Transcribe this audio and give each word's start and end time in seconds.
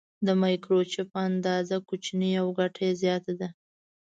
د 0.25 0.27
مایکروچپ 0.41 1.09
اندازه 1.27 1.75
کوچنۍ 1.89 2.31
او 2.41 2.47
ګټه 2.59 2.81
یې 2.87 2.93
زیاته 3.01 3.33
ده. 3.39 3.49